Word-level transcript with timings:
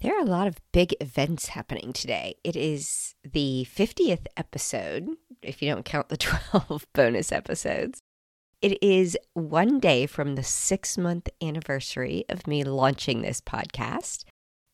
There 0.00 0.16
are 0.16 0.22
a 0.22 0.24
lot 0.24 0.46
of 0.46 0.60
big 0.70 0.94
events 1.00 1.48
happening 1.48 1.92
today. 1.92 2.36
It 2.44 2.54
is 2.54 3.16
the 3.24 3.66
50th 3.68 4.26
episode, 4.36 5.08
if 5.42 5.60
you 5.60 5.68
don't 5.68 5.84
count 5.84 6.08
the 6.08 6.16
12 6.50 6.86
bonus 6.94 7.32
episodes. 7.32 8.00
It 8.62 8.80
is 8.82 9.18
one 9.34 9.80
day 9.80 10.06
from 10.06 10.36
the 10.36 10.44
six 10.44 10.96
month 10.96 11.28
anniversary 11.42 12.24
of 12.28 12.46
me 12.46 12.62
launching 12.62 13.22
this 13.22 13.40
podcast. 13.40 14.24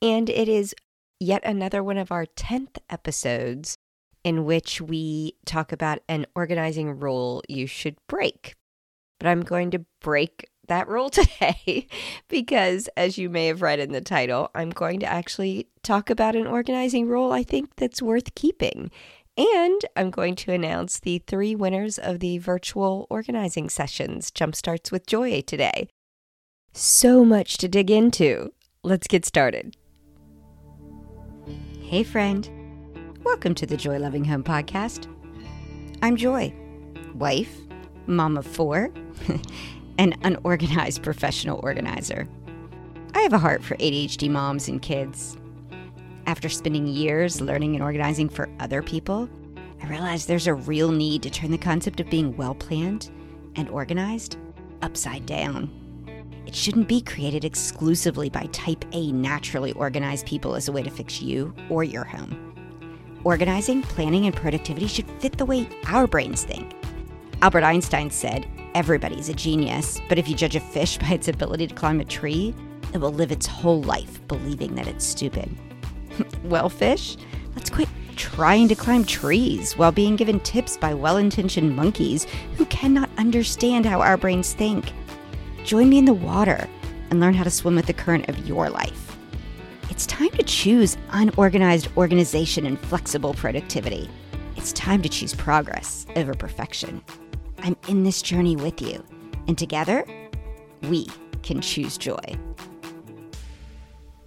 And 0.03 0.29
it 0.29 0.49
is 0.49 0.75
yet 1.21 1.43
another 1.45 1.83
one 1.83 1.97
of 1.97 2.13
our 2.13 2.27
10th 2.27 2.77
episodes 2.91 3.77
in 4.25 4.45
which 4.45 4.83
we 4.83 5.37
talk 5.47 5.73
about 5.73 6.01
an 6.07 6.27
organizing 6.35 6.99
rule 6.99 7.43
you 7.49 7.67
should 7.67 7.97
break. 8.09 8.55
But 9.19 9.29
I'm 9.29 9.43
going 9.43 9.71
to 9.71 9.87
break 10.01 10.51
that 10.69 10.89
rule 10.89 11.11
today 11.11 11.87
because, 12.29 12.89
as 12.97 13.19
you 13.19 13.29
may 13.31 13.47
have 13.47 13.63
read 13.63 13.81
in 13.81 13.93
the 13.93 14.01
title, 14.01 14.51
I'm 14.55 14.71
going 14.71 15.01
to 15.01 15.07
actually 15.07 15.69
talk 15.83 16.11
about 16.11 16.37
an 16.37 16.47
organizing 16.47 17.07
rule 17.07 17.33
I 17.33 17.43
think 17.43 17.77
that's 17.77 18.03
worth 18.03 18.35
keeping. 18.35 18.91
And 19.37 19.81
I'm 19.97 20.11
going 20.11 20.37
to 20.37 20.53
announce 20.53 21.01
the 21.01 21.19
three 21.27 21.57
winners 21.57 21.99
of 21.99 22.21
the 22.21 22.39
virtual 22.39 23.07
organizing 23.11 23.69
sessions 23.69 24.31
Jumpstarts 24.31 24.93
with 24.93 25.07
Joy 25.07 25.41
today. 25.41 25.89
So 26.73 27.25
much 27.25 27.57
to 27.59 27.69
dig 27.69 27.91
into. 27.91 28.53
Let's 28.85 29.09
get 29.09 29.25
started. 29.25 29.77
Hey, 31.81 32.03
friend. 32.03 32.49
Welcome 33.25 33.55
to 33.57 33.67
the 33.67 33.77
Joy 33.77 33.99
Loving 33.99 34.25
Home 34.27 34.45
Podcast. 34.45 35.09
I'm 36.03 36.15
Joy, 36.15 36.55
wife, 37.15 37.57
mom 38.07 38.37
of 38.37 38.47
four, 38.47 38.93
an 39.99 40.15
unorganized 40.23 41.03
professional 41.05 41.61
organizer. 41.63 42.29
I 43.15 43.21
have 43.21 43.33
a 43.33 43.39
heart 43.39 43.63
for 43.63 43.77
ADHD 43.77 44.31
moms 44.31 44.69
and 44.69 44.83
kids. 44.83 45.37
After 46.27 46.49
spending 46.49 46.87
years 46.87 47.41
learning 47.41 47.75
and 47.75 47.83
organizing 47.83 48.29
for 48.29 48.49
other 48.59 48.83
people, 48.83 49.29
I 49.83 49.87
realized 49.89 50.27
there's 50.27 50.47
a 50.47 50.55
real 50.55 50.91
need 50.91 51.23
to 51.23 51.31
turn 51.31 51.51
the 51.51 51.59
concept 51.59 52.01
of 52.01 52.09
being 52.09 52.37
well 52.37 52.55
planned 52.55 53.11
and 53.57 53.69
organized 53.69 54.39
upside 54.83 55.27
down. 55.27 55.71
It 56.47 56.55
shouldn't 56.55 56.89
be 56.89 57.01
created 57.01 57.45
exclusively 57.45 58.31
by 58.31 58.47
type 58.47 58.85
A 58.93 59.13
naturally 59.13 59.73
organized 59.73 60.27
people 60.27 60.55
as 60.55 60.69
a 60.69 60.73
way 60.73 60.83
to 60.83 60.91
fix 60.91 61.23
you 61.23 61.55
or 61.69 61.85
your 61.85 62.05
home. 62.05 62.53
Organizing, 63.25 63.83
planning, 63.83 64.27
and 64.27 64.35
productivity 64.35 64.87
should 64.87 65.11
fit 65.21 65.39
the 65.39 65.47
way 65.47 65.69
our 65.87 66.07
brains 66.07 66.45
think. 66.45 66.75
Albert 67.43 67.65
Einstein 67.65 68.11
said, 68.11 68.47
Everybody's 68.75 69.29
a 69.29 69.35
genius, 69.35 70.01
but 70.09 70.19
if 70.19 70.29
you 70.29 70.35
judge 70.35 70.57
a 70.57 70.61
fish 70.61 70.99
by 70.99 71.11
its 71.11 71.29
ability 71.29 71.69
to 71.69 71.75
climb 71.75 72.01
a 72.01 72.05
tree, 72.05 72.55
it 72.93 72.99
will 72.99 73.13
live 73.13 73.31
its 73.31 73.47
whole 73.47 73.83
life 73.83 74.27
believing 74.29 74.75
that 74.75 74.89
it's 74.89 75.05
stupid. 75.05 75.49
well, 76.45 76.69
fish, 76.69 77.17
let's 77.55 77.71
quit 77.71 77.89
trying 78.17 78.69
to 78.69 78.75
climb 78.75 79.05
trees 79.05 79.77
while 79.77 79.91
being 79.91 80.17
given 80.17 80.39
tips 80.41 80.77
by 80.77 80.95
well 80.95 81.17
intentioned 81.17 81.75
monkeys 81.75 82.27
who 82.57 82.65
cannot 82.67 83.11
understand 83.17 83.87
how 83.87 84.01
our 84.01 84.17
brains 84.17 84.53
think. 84.55 84.93
Join 85.65 85.89
me 85.89 85.99
in 85.99 86.05
the 86.05 86.15
water 86.15 86.69
and 87.11 87.21
learn 87.21 87.35
how 87.35 87.45
to 87.45 87.51
swim 87.51 87.77
with 87.77 87.87
the 87.87 87.93
current 87.93 88.29
of 88.29 88.47
your 88.47 88.71
life. 88.71 89.17
It's 89.91 90.07
time 90.07 90.31
to 90.31 90.43
choose 90.43 90.97
unorganized 91.11 91.89
organization 91.97 92.67
and 92.67 92.79
flexible 92.79 93.35
productivity. 93.35 94.09
It's 94.57 94.73
time 94.73 95.03
to 95.03 95.09
choose 95.09 95.35
progress 95.35 96.07
over 96.17 96.35
perfection. 96.35 97.03
I'm 97.65 97.79
in 97.89 98.05
this 98.05 98.21
journey 98.21 98.57
with 98.57 98.83
you, 98.83 99.03
and 99.49 99.57
together, 99.57 100.05
we 100.83 101.09
can 101.43 101.63
choose 101.63 101.97
joy. 101.97 102.21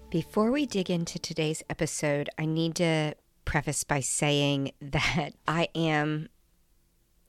Before 0.10 0.50
we 0.50 0.66
dig 0.66 0.90
into 0.90 1.20
today's 1.20 1.62
episode, 1.70 2.32
I 2.40 2.46
need 2.46 2.74
to 2.78 3.14
preface 3.46 3.84
by 3.84 4.00
saying 4.00 4.72
that 4.82 5.36
I 5.48 5.68
am 5.76 6.30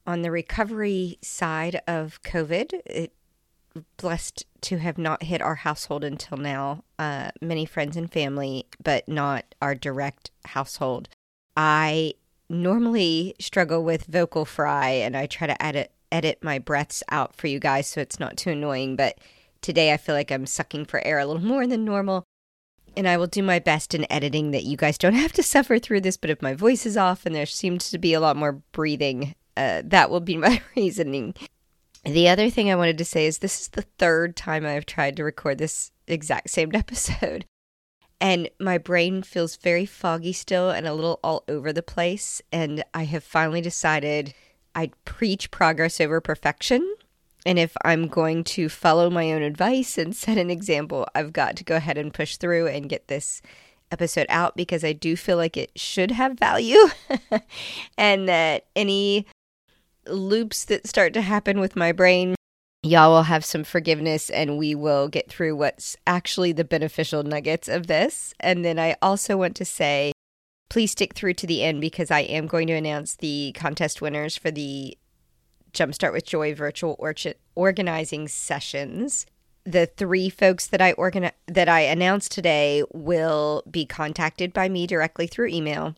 on 0.06 0.22
the 0.22 0.30
recovery 0.30 1.18
side 1.20 1.82
of 1.86 2.22
COVID. 2.22 2.80
It, 2.86 3.12
blessed 3.98 4.46
to 4.62 4.78
have 4.78 4.96
not 4.96 5.24
hit 5.24 5.42
our 5.42 5.56
household 5.56 6.04
until 6.04 6.38
now. 6.38 6.84
Uh, 6.98 7.32
many 7.42 7.66
friends 7.66 7.98
and 7.98 8.10
family, 8.10 8.66
but 8.82 9.06
not 9.08 9.44
our 9.60 9.74
direct 9.74 10.30
household. 10.46 11.10
I 11.54 12.14
normally 12.48 13.34
struggle 13.38 13.84
with 13.84 14.06
vocal 14.06 14.46
fry, 14.46 14.88
and 14.88 15.14
I 15.14 15.26
try 15.26 15.46
to 15.46 15.62
add 15.62 15.76
edit 15.76 15.92
edit 16.12 16.38
my 16.42 16.58
breaths 16.58 17.02
out 17.10 17.36
for 17.36 17.46
you 17.46 17.58
guys 17.58 17.86
so 17.86 18.00
it's 18.00 18.20
not 18.20 18.36
too 18.36 18.50
annoying. 18.50 18.96
But 18.96 19.18
today 19.60 19.92
I 19.92 19.96
feel 19.96 20.14
like 20.14 20.30
I'm 20.30 20.46
sucking 20.46 20.86
for 20.86 21.04
air 21.06 21.18
a 21.18 21.26
little 21.26 21.42
more 21.42 21.66
than 21.66 21.84
normal. 21.84 22.24
And 22.96 23.06
I 23.06 23.16
will 23.16 23.26
do 23.26 23.42
my 23.42 23.58
best 23.58 23.94
in 23.94 24.10
editing 24.10 24.50
that 24.50 24.64
you 24.64 24.76
guys 24.76 24.98
don't 24.98 25.14
have 25.14 25.32
to 25.34 25.42
suffer 25.44 25.78
through 25.78 26.00
this. 26.00 26.16
But 26.16 26.30
if 26.30 26.42
my 26.42 26.54
voice 26.54 26.86
is 26.86 26.96
off 26.96 27.26
and 27.26 27.34
there 27.34 27.46
seems 27.46 27.90
to 27.90 27.98
be 27.98 28.14
a 28.14 28.20
lot 28.20 28.36
more 28.36 28.62
breathing, 28.72 29.34
uh, 29.56 29.82
that 29.84 30.10
will 30.10 30.20
be 30.20 30.36
my 30.38 30.62
reasoning. 30.76 31.34
The 32.04 32.28
other 32.28 32.48
thing 32.48 32.70
I 32.70 32.76
wanted 32.76 32.98
to 32.98 33.04
say 33.04 33.26
is 33.26 33.38
this 33.38 33.60
is 33.60 33.68
the 33.68 33.82
third 33.82 34.36
time 34.36 34.64
I've 34.64 34.86
tried 34.86 35.16
to 35.16 35.24
record 35.24 35.58
this 35.58 35.90
exact 36.06 36.50
same 36.50 36.70
episode. 36.74 37.44
And 38.20 38.50
my 38.58 38.78
brain 38.78 39.22
feels 39.22 39.56
very 39.56 39.86
foggy 39.86 40.32
still 40.32 40.70
and 40.70 40.86
a 40.86 40.94
little 40.94 41.20
all 41.22 41.44
over 41.48 41.72
the 41.72 41.82
place. 41.82 42.42
And 42.50 42.84
I 42.92 43.04
have 43.04 43.22
finally 43.22 43.60
decided 43.60 44.34
I 44.78 44.92
preach 45.04 45.50
progress 45.50 46.00
over 46.00 46.20
perfection. 46.20 46.94
And 47.44 47.58
if 47.58 47.76
I'm 47.84 48.06
going 48.06 48.44
to 48.44 48.68
follow 48.68 49.10
my 49.10 49.32
own 49.32 49.42
advice 49.42 49.98
and 49.98 50.14
set 50.14 50.38
an 50.38 50.50
example, 50.50 51.04
I've 51.16 51.32
got 51.32 51.56
to 51.56 51.64
go 51.64 51.74
ahead 51.74 51.98
and 51.98 52.14
push 52.14 52.36
through 52.36 52.68
and 52.68 52.88
get 52.88 53.08
this 53.08 53.42
episode 53.90 54.26
out 54.28 54.54
because 54.54 54.84
I 54.84 54.92
do 54.92 55.16
feel 55.16 55.36
like 55.36 55.56
it 55.56 55.72
should 55.74 56.12
have 56.12 56.38
value 56.38 56.78
and 57.98 58.28
that 58.28 58.66
any 58.76 59.26
loops 60.06 60.64
that 60.66 60.86
start 60.86 61.12
to 61.14 61.22
happen 61.22 61.58
with 61.58 61.74
my 61.74 61.90
brain, 61.90 62.36
y'all 62.84 63.10
will 63.10 63.24
have 63.24 63.44
some 63.44 63.64
forgiveness 63.64 64.30
and 64.30 64.58
we 64.58 64.76
will 64.76 65.08
get 65.08 65.28
through 65.28 65.56
what's 65.56 65.96
actually 66.06 66.52
the 66.52 66.62
beneficial 66.62 67.24
nuggets 67.24 67.66
of 67.66 67.88
this. 67.88 68.32
And 68.38 68.64
then 68.64 68.78
I 68.78 68.94
also 69.02 69.36
want 69.38 69.56
to 69.56 69.64
say 69.64 70.12
please 70.68 70.92
stick 70.92 71.14
through 71.14 71.34
to 71.34 71.46
the 71.46 71.62
end 71.62 71.80
because 71.80 72.10
I 72.10 72.20
am 72.20 72.46
going 72.46 72.66
to 72.68 72.74
announce 72.74 73.16
the 73.16 73.52
contest 73.56 74.00
winners 74.00 74.36
for 74.36 74.50
the 74.50 74.96
Jumpstart 75.72 76.12
with 76.12 76.26
Joy 76.26 76.54
virtual 76.54 76.96
or- 76.98 77.14
organizing 77.54 78.28
sessions. 78.28 79.26
The 79.64 79.86
three 79.86 80.30
folks 80.30 80.66
that 80.66 80.80
I 80.80 80.94
organi- 80.94 81.32
that 81.46 81.68
I 81.68 81.80
announced 81.80 82.32
today 82.32 82.82
will 82.92 83.62
be 83.70 83.84
contacted 83.84 84.52
by 84.52 84.68
me 84.68 84.86
directly 84.86 85.26
through 85.26 85.48
email 85.48 85.94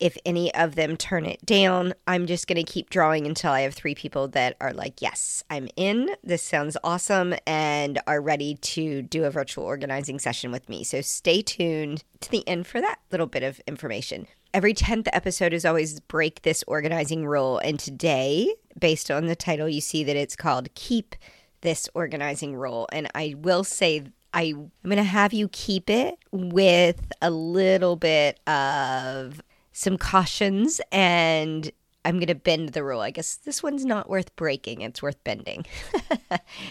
if 0.00 0.16
any 0.24 0.54
of 0.54 0.74
them 0.74 0.96
turn 0.96 1.26
it 1.26 1.44
down, 1.44 1.94
I'm 2.06 2.26
just 2.26 2.46
going 2.46 2.64
to 2.64 2.70
keep 2.72 2.90
drawing 2.90 3.26
until 3.26 3.50
I 3.50 3.62
have 3.62 3.74
three 3.74 3.94
people 3.94 4.28
that 4.28 4.56
are 4.60 4.72
like, 4.72 5.02
yes, 5.02 5.42
I'm 5.50 5.68
in. 5.76 6.10
This 6.22 6.42
sounds 6.42 6.76
awesome 6.84 7.34
and 7.46 8.00
are 8.06 8.20
ready 8.20 8.54
to 8.54 9.02
do 9.02 9.24
a 9.24 9.30
virtual 9.30 9.64
organizing 9.64 10.18
session 10.18 10.52
with 10.52 10.68
me. 10.68 10.84
So 10.84 11.00
stay 11.00 11.42
tuned 11.42 12.04
to 12.20 12.30
the 12.30 12.46
end 12.46 12.66
for 12.66 12.80
that 12.80 13.00
little 13.10 13.26
bit 13.26 13.42
of 13.42 13.60
information. 13.66 14.28
Every 14.54 14.72
10th 14.72 15.08
episode 15.12 15.52
is 15.52 15.64
always 15.64 16.00
break 16.00 16.42
this 16.42 16.64
organizing 16.66 17.26
rule. 17.26 17.58
And 17.58 17.78
today, 17.78 18.54
based 18.78 19.10
on 19.10 19.26
the 19.26 19.36
title, 19.36 19.68
you 19.68 19.80
see 19.80 20.04
that 20.04 20.16
it's 20.16 20.36
called 20.36 20.72
Keep 20.74 21.16
This 21.60 21.88
Organizing 21.94 22.56
Rule. 22.56 22.88
And 22.92 23.08
I 23.14 23.34
will 23.36 23.64
say, 23.64 24.04
I, 24.32 24.54
I'm 24.54 24.70
going 24.84 24.96
to 24.96 25.02
have 25.02 25.32
you 25.32 25.48
keep 25.48 25.90
it 25.90 26.16
with 26.30 27.00
a 27.20 27.30
little 27.30 27.96
bit 27.96 28.40
of 28.48 29.42
some 29.78 29.96
cautions 29.96 30.80
and 30.90 31.70
I'm 32.04 32.16
going 32.16 32.26
to 32.26 32.34
bend 32.34 32.70
the 32.70 32.82
rule. 32.82 33.00
I 33.00 33.12
guess 33.12 33.36
this 33.36 33.62
one's 33.62 33.84
not 33.84 34.10
worth 34.10 34.34
breaking, 34.34 34.80
it's 34.80 35.00
worth 35.00 35.22
bending. 35.22 35.66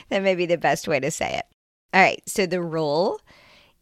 that 0.10 0.24
may 0.24 0.36
be 0.36 0.46
the 0.46 0.58
best 0.58 0.90
way 0.90 1.00
to 1.00 1.10
say 1.10 1.38
it. 1.38 1.46
All 1.94 2.02
right, 2.02 2.22
so 2.28 2.46
the 2.46 2.62
rule 2.62 3.22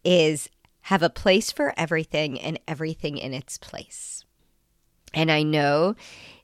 is 0.04 0.48
have 0.82 1.02
a 1.02 1.10
place 1.10 1.50
for 1.50 1.74
everything 1.76 2.40
and 2.40 2.60
everything 2.68 3.18
in 3.18 3.34
its 3.34 3.58
place. 3.58 4.24
And 5.12 5.32
I 5.32 5.42
know 5.42 5.96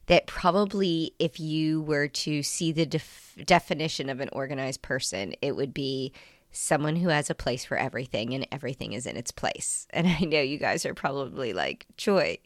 that 0.07 0.27
probably 0.27 1.15
if 1.21 1.39
you 1.39 1.83
were 1.83 2.09
to 2.09 2.43
see 2.43 2.73
the 2.73 2.87
def- 2.87 3.39
definition 3.45 4.09
of 4.09 4.19
an 4.19 4.29
organized 4.33 4.83
person, 4.83 5.35
it 5.41 5.55
would 5.55 5.73
be 5.73 6.13
someone 6.53 6.97
who 6.97 7.09
has 7.09 7.31
a 7.31 7.35
place 7.35 7.65
for 7.65 7.77
everything 7.77 8.35
and 8.35 8.47
everything 8.53 8.93
is 8.93 9.07
in 9.07 9.17
its 9.17 9.31
place. 9.31 9.87
And 9.95 10.07
I 10.07 10.21
know 10.21 10.41
you 10.41 10.59
guys 10.59 10.87
are 10.87 10.95
probably 10.95 11.53
like, 11.53 11.87
Joy, 11.97 12.39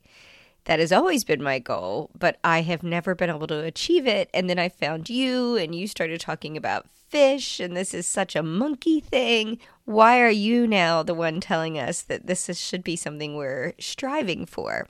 that 0.64 0.80
has 0.80 0.92
always 0.92 1.24
been 1.24 1.42
my 1.42 1.58
goal, 1.58 2.10
but 2.18 2.38
I 2.42 2.62
have 2.62 2.82
never 2.82 3.14
been 3.14 3.30
able 3.30 3.46
to 3.46 3.64
achieve 3.64 4.06
it. 4.06 4.28
And 4.34 4.50
then 4.50 4.58
I 4.58 4.68
found 4.68 5.08
you 5.08 5.56
and 5.56 5.74
you 5.74 5.86
started 5.86 6.20
talking 6.20 6.56
about 6.56 6.88
fish, 6.90 7.60
and 7.60 7.76
this 7.76 7.94
is 7.94 8.06
such 8.06 8.34
a 8.34 8.42
monkey 8.42 9.00
thing. 9.00 9.58
Why 9.84 10.20
are 10.20 10.30
you 10.30 10.66
now 10.66 11.02
the 11.02 11.14
one 11.14 11.40
telling 11.40 11.78
us 11.78 12.02
that 12.02 12.26
this 12.26 12.48
is, 12.48 12.60
should 12.60 12.82
be 12.82 12.96
something 12.96 13.36
we're 13.36 13.74
striving 13.78 14.44
for? 14.44 14.88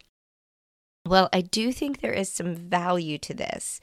Well, 1.07 1.29
I 1.33 1.43
do 1.43 1.73
think 1.73 2.01
there 2.01 2.13
is 2.13 2.33
some 2.33 2.55
value 2.55 3.19
to 3.19 3.35
this. 3.35 3.81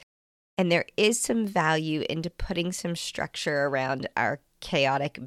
And 0.56 0.70
there 0.70 0.84
is 0.96 1.20
some 1.20 1.46
value 1.46 2.04
into 2.08 2.30
putting 2.30 2.70
some 2.70 2.94
structure 2.94 3.66
around 3.66 4.08
our 4.16 4.40
chaotic 4.64 5.20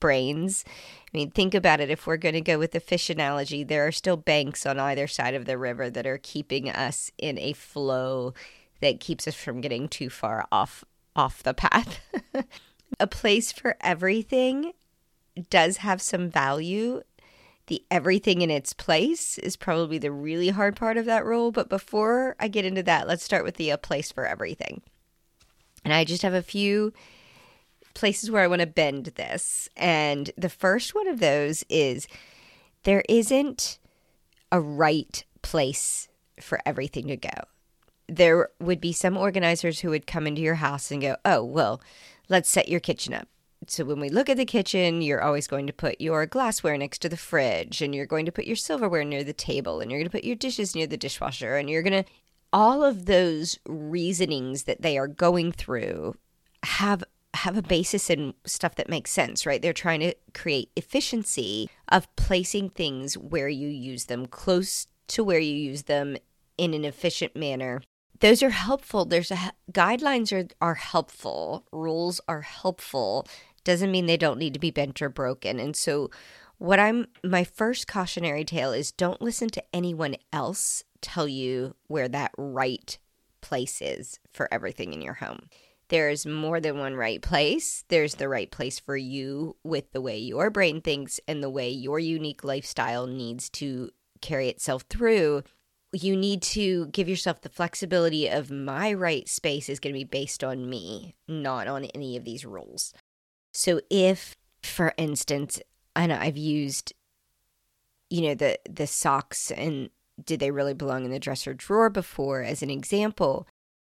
brains. 0.00 0.64
I 0.66 1.16
mean, 1.16 1.30
think 1.30 1.54
about 1.54 1.80
it. 1.80 1.90
If 1.90 2.06
we're 2.06 2.16
going 2.16 2.34
to 2.34 2.40
go 2.40 2.58
with 2.58 2.72
the 2.72 2.80
fish 2.80 3.10
analogy, 3.10 3.64
there 3.64 3.86
are 3.86 3.92
still 3.92 4.16
banks 4.16 4.64
on 4.64 4.78
either 4.78 5.06
side 5.06 5.34
of 5.34 5.44
the 5.44 5.58
river 5.58 5.90
that 5.90 6.06
are 6.06 6.18
keeping 6.18 6.70
us 6.70 7.10
in 7.18 7.38
a 7.38 7.52
flow 7.52 8.32
that 8.80 9.00
keeps 9.00 9.26
us 9.26 9.34
from 9.34 9.60
getting 9.60 9.88
too 9.88 10.10
far 10.10 10.46
off 10.52 10.84
off 11.14 11.42
the 11.42 11.54
path. 11.54 12.00
a 13.00 13.06
place 13.06 13.50
for 13.50 13.76
everything 13.80 14.72
does 15.50 15.78
have 15.78 16.00
some 16.02 16.30
value. 16.30 17.02
The 17.68 17.82
everything 17.90 18.42
in 18.42 18.50
its 18.50 18.72
place 18.72 19.38
is 19.38 19.56
probably 19.56 19.98
the 19.98 20.12
really 20.12 20.50
hard 20.50 20.76
part 20.76 20.96
of 20.96 21.04
that 21.06 21.24
rule. 21.24 21.50
But 21.50 21.68
before 21.68 22.36
I 22.38 22.48
get 22.48 22.64
into 22.64 22.82
that, 22.84 23.08
let's 23.08 23.24
start 23.24 23.44
with 23.44 23.56
the 23.56 23.70
a 23.70 23.78
place 23.78 24.12
for 24.12 24.26
everything. 24.26 24.82
And 25.84 25.92
I 25.92 26.04
just 26.04 26.22
have 26.22 26.34
a 26.34 26.42
few 26.42 26.92
places 27.96 28.30
where 28.30 28.42
I 28.42 28.46
want 28.46 28.60
to 28.60 28.66
bend 28.66 29.06
this. 29.16 29.68
And 29.76 30.30
the 30.36 30.50
first 30.50 30.94
one 30.94 31.08
of 31.08 31.18
those 31.18 31.64
is 31.68 32.06
there 32.84 33.02
isn't 33.08 33.78
a 34.52 34.60
right 34.60 35.24
place 35.42 36.08
for 36.38 36.60
everything 36.66 37.08
to 37.08 37.16
go. 37.16 37.48
There 38.06 38.50
would 38.60 38.80
be 38.80 38.92
some 38.92 39.16
organizers 39.16 39.80
who 39.80 39.90
would 39.90 40.06
come 40.06 40.26
into 40.26 40.42
your 40.42 40.56
house 40.56 40.90
and 40.90 41.00
go, 41.00 41.16
oh, 41.24 41.42
well, 41.42 41.80
let's 42.28 42.50
set 42.50 42.68
your 42.68 42.80
kitchen 42.80 43.14
up. 43.14 43.28
So 43.66 43.84
when 43.84 43.98
we 43.98 44.10
look 44.10 44.28
at 44.28 44.36
the 44.36 44.44
kitchen, 44.44 45.00
you're 45.00 45.22
always 45.22 45.46
going 45.48 45.66
to 45.66 45.72
put 45.72 46.00
your 46.00 46.26
glassware 46.26 46.76
next 46.76 46.98
to 47.00 47.08
the 47.08 47.16
fridge, 47.16 47.80
and 47.80 47.94
you're 47.94 48.06
going 48.06 48.26
to 48.26 48.32
put 48.32 48.46
your 48.46 48.54
silverware 48.54 49.04
near 49.04 49.24
the 49.24 49.32
table, 49.32 49.80
and 49.80 49.90
you're 49.90 49.98
going 49.98 50.08
to 50.08 50.16
put 50.16 50.22
your 50.24 50.36
dishes 50.36 50.74
near 50.74 50.86
the 50.86 50.98
dishwasher, 50.98 51.56
and 51.56 51.70
you're 51.70 51.82
going 51.82 52.04
to 52.04 52.10
all 52.52 52.84
of 52.84 53.06
those 53.06 53.58
reasonings 53.66 54.64
that 54.64 54.82
they 54.82 54.98
are 54.98 55.08
going 55.08 55.50
through 55.50 56.14
have 56.62 57.02
have 57.36 57.56
a 57.56 57.62
basis 57.62 58.10
in 58.10 58.34
stuff 58.44 58.74
that 58.76 58.88
makes 58.88 59.10
sense, 59.10 59.46
right? 59.46 59.60
They're 59.60 59.72
trying 59.72 60.00
to 60.00 60.14
create 60.34 60.70
efficiency 60.76 61.68
of 61.88 62.14
placing 62.16 62.70
things 62.70 63.16
where 63.16 63.48
you 63.48 63.68
use 63.68 64.06
them, 64.06 64.26
close 64.26 64.86
to 65.08 65.24
where 65.24 65.38
you 65.38 65.54
use 65.54 65.84
them 65.84 66.16
in 66.58 66.74
an 66.74 66.84
efficient 66.84 67.36
manner. 67.36 67.82
Those 68.20 68.42
are 68.42 68.50
helpful. 68.50 69.04
There's 69.04 69.30
a 69.30 69.52
guidelines 69.72 70.32
are 70.32 70.48
are 70.60 70.74
helpful. 70.74 71.66
Rules 71.70 72.20
are 72.26 72.42
helpful. 72.42 73.26
Doesn't 73.64 73.90
mean 73.90 74.06
they 74.06 74.16
don't 74.16 74.38
need 74.38 74.54
to 74.54 74.60
be 74.60 74.70
bent 74.70 75.02
or 75.02 75.08
broken. 75.08 75.60
And 75.60 75.76
so 75.76 76.10
what 76.58 76.80
I'm 76.80 77.06
my 77.22 77.44
first 77.44 77.86
cautionary 77.86 78.44
tale 78.44 78.72
is 78.72 78.90
don't 78.92 79.20
listen 79.20 79.48
to 79.50 79.64
anyone 79.74 80.16
else 80.32 80.82
tell 81.02 81.28
you 81.28 81.74
where 81.86 82.08
that 82.08 82.32
right 82.38 82.98
place 83.42 83.82
is 83.82 84.18
for 84.32 84.48
everything 84.50 84.92
in 84.92 85.02
your 85.02 85.14
home 85.14 85.48
there's 85.88 86.26
more 86.26 86.60
than 86.60 86.78
one 86.78 86.94
right 86.94 87.22
place. 87.22 87.84
There's 87.88 88.16
the 88.16 88.28
right 88.28 88.50
place 88.50 88.78
for 88.78 88.96
you 88.96 89.56
with 89.62 89.92
the 89.92 90.00
way 90.00 90.18
your 90.18 90.50
brain 90.50 90.80
thinks 90.80 91.20
and 91.28 91.42
the 91.42 91.50
way 91.50 91.70
your 91.70 91.98
unique 91.98 92.42
lifestyle 92.42 93.06
needs 93.06 93.48
to 93.50 93.90
carry 94.20 94.48
itself 94.48 94.84
through. 94.90 95.44
You 95.92 96.16
need 96.16 96.42
to 96.42 96.86
give 96.88 97.08
yourself 97.08 97.40
the 97.40 97.48
flexibility 97.48 98.28
of 98.28 98.50
my 98.50 98.92
right 98.92 99.28
space 99.28 99.68
is 99.68 99.78
going 99.78 99.94
to 99.94 99.98
be 99.98 100.04
based 100.04 100.42
on 100.42 100.68
me, 100.68 101.14
not 101.28 101.68
on 101.68 101.84
any 101.86 102.16
of 102.16 102.24
these 102.24 102.44
rules. 102.44 102.92
So 103.52 103.80
if, 103.88 104.36
for 104.62 104.92
instance, 104.96 105.60
I 105.94 106.06
know 106.06 106.18
I've 106.20 106.36
used, 106.36 106.92
you 108.10 108.22
know, 108.22 108.34
the 108.34 108.58
the 108.68 108.86
socks 108.86 109.50
and 109.52 109.90
did 110.22 110.40
they 110.40 110.50
really 110.50 110.74
belong 110.74 111.04
in 111.04 111.10
the 111.10 111.18
dresser 111.18 111.54
drawer 111.54 111.90
before 111.90 112.42
as 112.42 112.62
an 112.62 112.70
example 112.70 113.46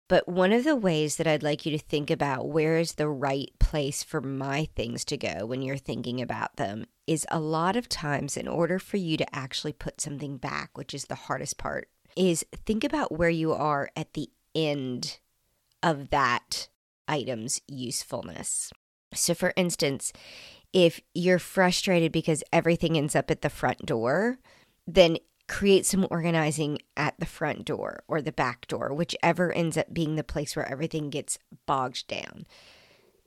but 0.08 0.28
one 0.28 0.52
of 0.52 0.64
the 0.64 0.76
ways 0.76 1.16
that 1.16 1.26
I'd 1.26 1.42
like 1.42 1.64
you 1.64 1.72
to 1.72 1.82
think 1.82 2.10
about 2.10 2.48
where 2.48 2.78
is 2.78 2.92
the 2.92 3.08
right 3.08 3.50
place 3.58 4.02
for 4.02 4.20
my 4.20 4.68
things 4.76 5.04
to 5.06 5.16
go 5.16 5.46
when 5.46 5.62
you're 5.62 5.76
thinking 5.76 6.20
about 6.20 6.56
them 6.56 6.86
is 7.06 7.26
a 7.30 7.40
lot 7.40 7.76
of 7.76 7.88
times, 7.88 8.36
in 8.36 8.48
order 8.48 8.78
for 8.78 8.96
you 8.96 9.16
to 9.16 9.34
actually 9.34 9.72
put 9.72 10.00
something 10.00 10.36
back, 10.36 10.76
which 10.76 10.94
is 10.94 11.04
the 11.06 11.14
hardest 11.14 11.58
part, 11.58 11.88
is 12.16 12.44
think 12.66 12.84
about 12.84 13.16
where 13.16 13.30
you 13.30 13.52
are 13.52 13.90
at 13.96 14.12
the 14.14 14.30
end 14.54 15.18
of 15.82 16.10
that 16.10 16.68
item's 17.08 17.60
usefulness. 17.68 18.72
So, 19.12 19.34
for 19.34 19.52
instance, 19.56 20.12
if 20.72 21.00
you're 21.14 21.38
frustrated 21.38 22.12
because 22.12 22.42
everything 22.52 22.96
ends 22.96 23.14
up 23.14 23.30
at 23.30 23.42
the 23.42 23.50
front 23.50 23.86
door, 23.86 24.38
then 24.86 25.18
create 25.48 25.84
some 25.84 26.06
organizing 26.10 26.78
at 26.96 27.18
the 27.18 27.26
front 27.26 27.64
door 27.64 28.02
or 28.08 28.22
the 28.22 28.32
back 28.32 28.66
door, 28.66 28.92
whichever 28.94 29.52
ends 29.52 29.76
up 29.76 29.92
being 29.92 30.16
the 30.16 30.24
place 30.24 30.56
where 30.56 30.70
everything 30.70 31.10
gets 31.10 31.38
bogged 31.66 32.06
down. 32.06 32.46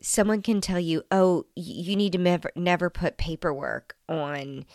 Someone 0.01 0.41
can 0.41 0.61
tell 0.61 0.79
you, 0.79 1.03
oh, 1.11 1.45
you 1.55 1.95
need 1.95 2.11
to 2.11 2.17
never, 2.17 2.51
never 2.55 2.89
put 2.89 3.17
paperwork 3.17 3.95
on 4.07 4.65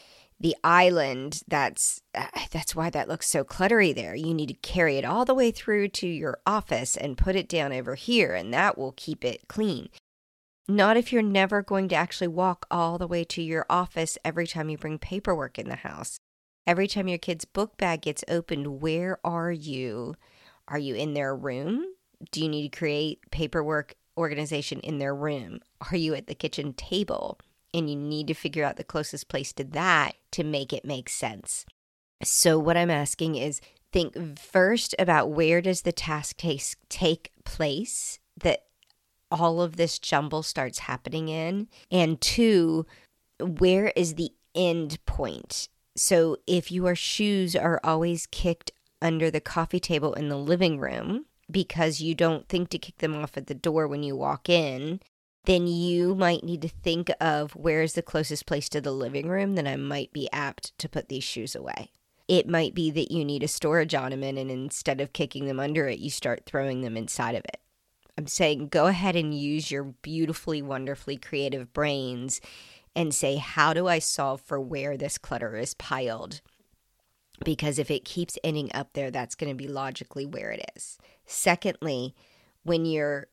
the 0.42 0.56
island. 0.64 1.42
That's 1.46 2.02
uh, 2.14 2.26
that's 2.50 2.74
why 2.74 2.90
that 2.90 3.08
looks 3.08 3.28
so 3.28 3.44
cluttery 3.44 3.94
there. 3.94 4.14
You 4.14 4.34
need 4.34 4.48
to 4.48 4.54
carry 4.54 4.98
it 4.98 5.04
all 5.04 5.24
the 5.24 5.34
way 5.34 5.52
through 5.52 5.88
to 5.88 6.08
your 6.08 6.40
office 6.44 6.96
and 6.96 7.16
put 7.16 7.36
it 7.36 7.48
down 7.48 7.72
over 7.72 7.94
here, 7.94 8.34
and 8.34 8.52
that 8.52 8.76
will 8.76 8.92
keep 8.96 9.24
it 9.24 9.46
clean. 9.48 9.88
Not 10.68 10.96
if 10.96 11.12
you're 11.12 11.22
never 11.22 11.62
going 11.62 11.88
to 11.88 11.96
actually 11.96 12.28
walk 12.28 12.66
all 12.70 12.98
the 12.98 13.06
way 13.06 13.24
to 13.24 13.42
your 13.42 13.66
office 13.70 14.18
every 14.24 14.46
time 14.46 14.68
you 14.68 14.78
bring 14.78 14.98
paperwork 14.98 15.58
in 15.58 15.68
the 15.68 15.76
house. 15.76 16.18
Every 16.66 16.86
time 16.86 17.08
your 17.08 17.18
kid's 17.18 17.44
book 17.44 17.76
bag 17.76 18.02
gets 18.02 18.24
opened, 18.28 18.80
where 18.80 19.18
are 19.24 19.50
you? 19.50 20.14
Are 20.68 20.78
you 20.78 20.94
in 20.94 21.14
their 21.14 21.34
room? 21.34 21.84
Do 22.30 22.40
you 22.40 22.48
need 22.48 22.70
to 22.70 22.78
create 22.78 23.18
paperwork 23.32 23.94
organization 24.16 24.78
in 24.80 24.98
their 24.98 25.14
room? 25.14 25.60
Are 25.90 25.96
you 25.96 26.14
at 26.14 26.28
the 26.28 26.34
kitchen 26.34 26.72
table? 26.72 27.38
And 27.74 27.90
you 27.90 27.96
need 27.96 28.28
to 28.28 28.34
figure 28.34 28.64
out 28.64 28.76
the 28.76 28.84
closest 28.84 29.28
place 29.28 29.52
to 29.54 29.64
that 29.64 30.14
to 30.32 30.44
make 30.44 30.72
it 30.72 30.84
make 30.84 31.08
sense. 31.08 31.66
So, 32.22 32.58
what 32.58 32.76
I'm 32.76 32.90
asking 32.90 33.34
is 33.34 33.60
think 33.92 34.38
first 34.38 34.94
about 34.98 35.30
where 35.30 35.60
does 35.60 35.82
the 35.82 35.92
task 35.92 36.36
case 36.36 36.76
take 36.88 37.32
place 37.44 38.20
that 38.36 38.66
all 39.30 39.60
of 39.60 39.76
this 39.76 39.98
jumble 39.98 40.42
starts 40.42 40.80
happening 40.80 41.28
in? 41.28 41.68
And 41.90 42.20
two, 42.20 42.86
where 43.40 43.92
is 43.96 44.14
the 44.14 44.30
end 44.54 45.04
point? 45.06 45.68
So 45.96 46.38
if 46.46 46.72
your 46.72 46.94
shoes 46.94 47.54
are 47.54 47.80
always 47.84 48.26
kicked 48.26 48.72
under 49.00 49.30
the 49.30 49.40
coffee 49.40 49.80
table 49.80 50.14
in 50.14 50.28
the 50.28 50.38
living 50.38 50.78
room 50.78 51.26
because 51.50 52.00
you 52.00 52.14
don't 52.14 52.48
think 52.48 52.70
to 52.70 52.78
kick 52.78 52.98
them 52.98 53.14
off 53.14 53.36
at 53.36 53.46
the 53.46 53.54
door 53.54 53.86
when 53.86 54.02
you 54.02 54.16
walk 54.16 54.48
in, 54.48 55.00
then 55.44 55.66
you 55.66 56.14
might 56.14 56.44
need 56.44 56.62
to 56.62 56.68
think 56.68 57.10
of 57.20 57.52
where 57.52 57.82
is 57.82 57.94
the 57.94 58.02
closest 58.02 58.46
place 58.46 58.68
to 58.70 58.80
the 58.80 58.92
living 58.92 59.28
room 59.28 59.54
that 59.56 59.66
I 59.66 59.76
might 59.76 60.12
be 60.12 60.30
apt 60.32 60.76
to 60.78 60.88
put 60.88 61.08
these 61.08 61.24
shoes 61.24 61.54
away. 61.54 61.90
It 62.28 62.48
might 62.48 62.74
be 62.74 62.90
that 62.92 63.10
you 63.10 63.24
need 63.24 63.42
a 63.42 63.48
storage 63.48 63.94
ottoman 63.94 64.38
and 64.38 64.50
instead 64.50 65.00
of 65.00 65.12
kicking 65.12 65.46
them 65.46 65.58
under 65.58 65.88
it, 65.88 65.98
you 65.98 66.10
start 66.10 66.46
throwing 66.46 66.80
them 66.80 66.96
inside 66.96 67.34
of 67.34 67.44
it. 67.44 67.58
I'm 68.16 68.26
saying 68.26 68.68
go 68.68 68.86
ahead 68.86 69.16
and 69.16 69.34
use 69.34 69.70
your 69.70 69.84
beautifully, 69.84 70.62
wonderfully 70.62 71.16
creative 71.16 71.72
brains 71.72 72.40
and 72.94 73.14
say, 73.14 73.36
how 73.36 73.72
do 73.72 73.86
I 73.86 73.98
solve 73.98 74.40
for 74.40 74.60
where 74.60 74.96
this 74.96 75.18
clutter 75.18 75.56
is 75.56 75.74
piled? 75.74 76.40
Because 77.44 77.78
if 77.78 77.90
it 77.90 78.04
keeps 78.04 78.38
ending 78.44 78.70
up 78.74 78.92
there, 78.92 79.10
that's 79.10 79.34
going 79.34 79.50
to 79.50 79.56
be 79.56 79.68
logically 79.68 80.26
where 80.26 80.50
it 80.50 80.64
is. 80.76 80.98
Secondly, 81.26 82.14
when 82.62 82.84
you're 82.84 83.28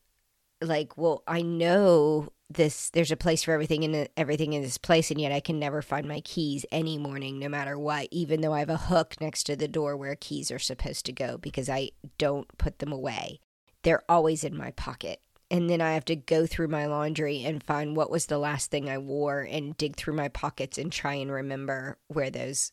like, 0.62 0.98
well, 0.98 1.24
I 1.28 1.42
know 1.42 2.30
this, 2.50 2.90
there's 2.90 3.12
a 3.12 3.18
place 3.18 3.44
for 3.44 3.52
everything 3.52 3.84
in 3.84 3.92
the, 3.92 4.10
everything 4.18 4.54
in 4.54 4.64
this 4.64 4.78
place, 4.78 5.12
and 5.12 5.22
yet 5.22 5.32
I 5.32 5.40
can 5.40 5.60
never 5.60 5.82
find 5.82 6.08
my 6.08 6.22
keys 6.22 6.66
any 6.72 6.98
morning, 6.98 7.38
no 7.38 7.48
matter 7.48 7.78
what, 7.78 8.08
even 8.12 8.42
though 8.42 8.54
I 8.54 8.60
have 8.60 8.70
a 8.70 8.78
hook 8.78 9.16
next 9.22 9.44
to 9.44 9.56
the 9.56 9.68
door 9.68 9.96
where 9.96 10.16
keys 10.16 10.50
are 10.50 10.60
supposed 10.60 11.06
to 11.06 11.14
go 11.14 11.38
because 11.38 11.70
I 11.70 11.92
don't 12.18 12.48
put 12.58 12.80
them 12.80 12.92
away. 12.92 13.40
They're 13.84 14.04
always 14.10 14.44
in 14.44 14.58
my 14.58 14.72
pocket 14.72 15.22
and 15.52 15.70
then 15.70 15.82
I 15.82 15.94
have 15.94 16.06
to 16.06 16.16
go 16.16 16.46
through 16.46 16.68
my 16.68 16.86
laundry 16.86 17.44
and 17.44 17.64
find 17.64 17.96
what 17.96 18.12
was 18.12 18.28
the 18.28 18.38
last 18.38 18.70
thing 18.70 18.90
I 18.90 18.98
wore 18.98 19.42
and 19.42 19.76
dig 19.78 19.96
through 19.96 20.14
my 20.14 20.28
pockets 20.28 20.78
and 20.78 20.92
try 20.92 21.16
and 21.16 21.32
remember 21.32 21.98
where 22.08 22.30
those 22.30 22.72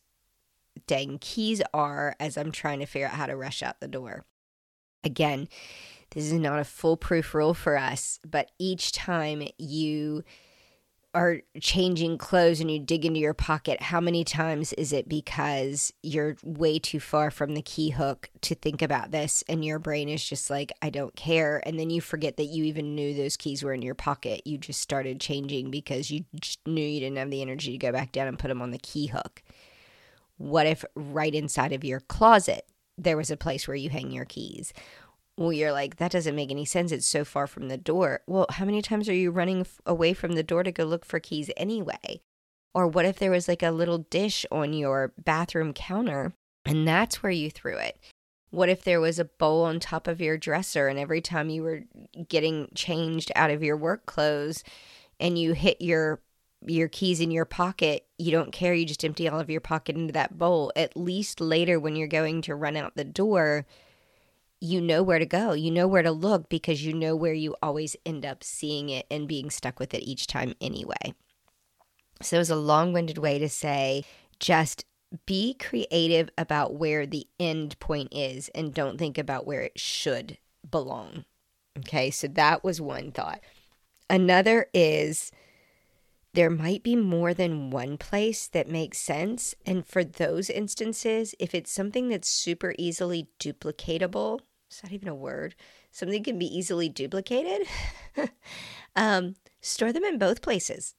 dang 0.87 1.19
keys 1.19 1.63
are 1.73 2.15
as 2.21 2.37
I'm 2.37 2.53
trying 2.53 2.81
to 2.81 2.87
figure 2.87 3.09
out 3.09 3.15
how 3.15 3.27
to 3.27 3.37
rush 3.37 3.63
out 3.63 3.81
the 3.81 3.89
door. 3.89 4.25
Again, 5.03 5.49
this 6.11 6.25
is 6.25 6.35
not 6.35 6.59
a 6.59 6.65
foolproof 6.65 7.35
rule 7.35 7.55
for 7.55 7.79
us, 7.79 8.21
but 8.29 8.51
each 8.59 8.93
time 8.93 9.49
you 9.59 10.23
are 11.17 11.41
changing 11.63 12.19
clothes 12.19 12.61
and 12.61 12.71
you 12.71 12.79
dig 12.79 13.07
into 13.07 13.19
your 13.19 13.33
pocket, 13.33 13.81
how 13.81 14.03
many 14.03 14.23
times 14.23 14.75
is 14.75 14.93
it 14.93 15.09
because 15.09 15.91
you're 16.03 16.37
way 16.45 16.79
too 16.79 17.01
far 17.01 17.31
from 17.31 17.55
the 17.55 17.63
key 17.63 17.89
hook 17.89 18.29
to 18.43 18.55
think 18.55 18.83
about 18.83 19.13
this 19.13 19.43
and 19.49 19.65
your 19.65 19.79
brain 19.79 20.11
is 20.11 20.23
just 20.23 20.51
like, 20.51 20.73
I 20.83 20.91
don't 20.91 21.17
care. 21.17 21.63
And 21.65 21.81
then 21.81 21.89
you 21.89 22.03
forget 22.03 22.37
that 22.37 22.45
you 22.45 22.65
even 22.65 22.95
knew 22.95 23.15
those 23.15 23.39
keys 23.39 23.63
were 23.63 23.73
in 23.73 23.81
your 23.81 23.95
pocket. 23.95 24.43
You 24.47 24.59
just 24.59 24.83
started 24.83 25.19
changing 25.19 25.71
because 25.71 26.11
you 26.11 26.27
knew 26.67 26.85
you 26.85 27.01
didn't 27.01 27.17
have 27.17 27.31
the 27.31 27.41
energy 27.41 27.73
to 27.73 27.79
go 27.79 27.93
back 27.93 28.13
down 28.13 28.29
and 28.29 28.39
put 28.39 28.49
them 28.49 28.61
on 28.61 28.71
the 28.71 28.79
key 28.79 29.07
hook. 29.07 29.43
What 30.37 30.67
if 30.67 30.85
right 30.95 31.35
inside 31.35 31.73
of 31.73 31.83
your 31.83 32.01
closet 32.01 32.67
there 32.99 33.17
was 33.17 33.31
a 33.31 33.39
place 33.39 33.67
where 33.67 33.75
you 33.75 33.89
hang 33.89 34.11
your 34.11 34.27
keys? 34.27 34.75
Well, 35.39 35.53
you're 35.53 35.73
like, 35.73 35.97
that 35.97 36.13
doesn't 36.13 36.35
make 36.35 36.51
any 36.51 36.65
sense. 36.65 36.93
It's 36.93 37.07
so 37.07 37.25
far 37.25 37.47
from 37.47 37.69
the 37.69 37.77
door. 37.77 38.23
Well, 38.27 38.47
how 38.51 38.65
many 38.65 38.81
times 38.81 39.09
are 39.09 39.15
you 39.15 39.31
running 39.31 39.61
f- 39.61 39.81
away 39.85 40.15
from 40.15 40.33
the 40.33 40.43
door 40.43 40.63
to 40.63 40.73
go 40.73 40.85
look 40.85 41.05
for 41.05 41.21
keys 41.21 41.51
anyway? 41.57 42.23
Or 42.75 42.87
what 42.87 43.05
if 43.05 43.19
there 43.19 43.31
was 43.31 43.49
like 43.49 43.63
a 43.63 43.71
little 43.71 43.99
dish 43.99 44.47
on 44.51 44.73
your 44.73 45.13
bathroom 45.23 45.73
counter 45.73 46.33
and 46.65 46.87
that's 46.87 47.23
where 47.23 47.33
you 47.33 47.51
threw 47.51 47.77
it? 47.77 47.99
What 48.51 48.69
if 48.69 48.85
there 48.85 49.01
was 49.01 49.19
a 49.19 49.25
bowl 49.25 49.65
on 49.65 49.81
top 49.81 50.09
of 50.09 50.21
your 50.21 50.39
dresser 50.39 50.89
and 50.89 50.99
every 50.99 51.21
time 51.21 51.51
you 51.51 51.63
were 51.63 51.83
getting 52.29 52.69
changed 52.75 53.31
out 53.35 53.51
of 53.51 53.63
your 53.63 53.77
work 53.77 54.07
clothes 54.07 54.65
and 55.21 55.39
you 55.39 55.53
hit 55.53 55.81
your 55.81 56.21
your 56.65 56.89
keys 56.89 57.21
in 57.21 57.31
your 57.31 57.45
pocket, 57.45 58.07
you 58.19 58.33
don't 58.33 58.53
care, 58.53 58.73
you 58.73 58.87
just 58.87 59.05
empty 59.05 59.29
all 59.29 59.39
of 59.39 59.51
your 59.51 59.61
pocket 59.61 59.95
into 59.97 60.13
that 60.13 60.39
bowl. 60.39 60.73
At 60.75 60.97
least 60.97 61.41
later 61.41 61.79
when 61.79 61.97
you're 61.97 62.09
going 62.09 62.43
to 62.43 62.55
run 62.55 62.77
out 62.77 62.97
the 62.97 63.05
door, 63.05 63.67
you 64.61 64.81
know 64.81 65.03
where 65.03 65.19
to 65.19 65.27
go. 65.27 65.53
You 65.53 65.71
know 65.71 65.87
where 65.87 66.03
to 66.03 66.11
look 66.11 66.49
because 66.49 66.85
you 66.85 66.93
know 66.93 67.15
where 67.15 67.35
you 67.35 67.55
always 67.63 67.97
end 68.05 68.25
up 68.25 68.43
seeing 68.43 68.89
it 68.89 69.07
and 69.11 69.29
being 69.29 69.51
stuck 69.51 69.79
with 69.79 69.95
it 69.95 70.03
each 70.03 70.27
time 70.27 70.55
anyway. 70.61 71.15
So 72.23 72.37
it 72.37 72.41
was 72.41 72.51
a 72.51 72.57
long 72.57 72.93
winded 72.93 73.19
way 73.19 73.39
to 73.39 73.49
say 73.49 74.05
just 74.41 74.85
be 75.25 75.55
creative 75.55 76.31
about 76.37 76.75
where 76.75 77.07
the 77.07 77.27
end 77.39 77.79
point 77.79 78.09
is 78.13 78.49
and 78.55 78.75
don't 78.75 78.99
think 78.99 79.19
about 79.19 79.47
where 79.47 79.63
it 79.63 79.79
should 79.79 80.39
belong. 80.69 81.25
Okay, 81.79 82.11
so 82.11 82.27
that 82.29 82.65
was 82.65 82.81
one 82.81 83.13
thought. 83.13 83.41
Another 84.09 84.67
is 84.73 85.31
there 86.37 86.51
might 86.51 86.83
be 86.83 86.95
more 86.95 87.33
than 87.33 87.71
one 87.71 87.97
place 87.97 88.47
that 88.49 88.69
makes 88.69 88.99
sense. 88.99 89.55
And 89.65 89.87
for 89.87 90.05
those 90.05 90.51
instances, 90.51 91.35
if 91.39 91.55
it's 91.55 91.73
something 91.73 92.11
that's 92.11 92.29
super 92.29 92.75
easily 92.77 93.29
duplicatable, 93.41 94.41
is 94.71 94.83
that 94.83 94.93
even 94.93 95.09
a 95.09 95.15
word? 95.15 95.55
Something 95.91 96.23
can 96.23 96.39
be 96.39 96.47
easily 96.47 96.91
duplicated, 96.91 97.67
um, 98.97 99.37
store 99.63 99.95
them 99.95 100.05
in 100.05 100.19
both 100.19 100.43
places. 100.43 100.95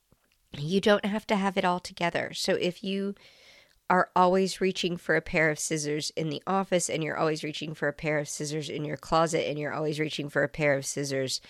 You 0.57 0.81
don't 0.81 1.05
have 1.05 1.27
to 1.27 1.35
have 1.35 1.55
it 1.55 1.65
all 1.65 1.79
together. 1.79 2.31
So 2.33 2.53
if 2.53 2.83
you 2.83 3.13
are 3.91 4.09
always 4.15 4.59
reaching 4.59 4.97
for 4.97 5.15
a 5.15 5.21
pair 5.21 5.51
of 5.51 5.59
scissors 5.59 6.09
in 6.15 6.29
the 6.29 6.41
office 6.47 6.89
and 6.89 7.03
you're 7.03 7.17
always 7.17 7.43
reaching 7.43 7.75
for 7.75 7.87
a 7.87 7.93
pair 7.93 8.17
of 8.17 8.27
scissors 8.27 8.69
in 8.69 8.83
your 8.83 8.97
closet 8.97 9.47
and 9.47 9.59
you're 9.59 9.73
always 9.73 9.99
reaching 9.99 10.29
for 10.29 10.41
a 10.41 10.49
pair 10.49 10.75
of 10.75 10.83
scissors 10.83 11.41